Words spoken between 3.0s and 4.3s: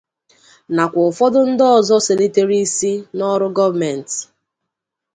n'ọrụ gọọmentị.